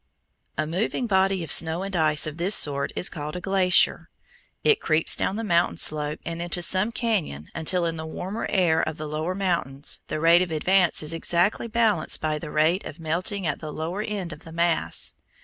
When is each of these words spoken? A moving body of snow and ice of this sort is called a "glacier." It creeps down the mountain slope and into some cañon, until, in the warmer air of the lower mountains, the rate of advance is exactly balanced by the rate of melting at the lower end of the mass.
A 0.57 0.65
moving 0.65 1.05
body 1.05 1.43
of 1.43 1.51
snow 1.51 1.83
and 1.83 1.95
ice 1.95 2.25
of 2.25 2.37
this 2.37 2.55
sort 2.55 2.91
is 2.95 3.07
called 3.07 3.35
a 3.35 3.39
"glacier." 3.39 4.09
It 4.63 4.81
creeps 4.81 5.15
down 5.15 5.35
the 5.35 5.43
mountain 5.43 5.77
slope 5.77 6.17
and 6.25 6.41
into 6.41 6.63
some 6.63 6.91
cañon, 6.91 7.49
until, 7.53 7.85
in 7.85 7.97
the 7.97 8.05
warmer 8.07 8.47
air 8.49 8.81
of 8.81 8.97
the 8.97 9.05
lower 9.07 9.35
mountains, 9.35 9.99
the 10.07 10.19
rate 10.19 10.41
of 10.41 10.49
advance 10.49 11.03
is 11.03 11.13
exactly 11.13 11.67
balanced 11.67 12.19
by 12.19 12.39
the 12.39 12.49
rate 12.49 12.83
of 12.83 12.99
melting 12.99 13.45
at 13.45 13.59
the 13.59 13.71
lower 13.71 14.01
end 14.01 14.33
of 14.33 14.39
the 14.39 14.51
mass. 14.51 15.13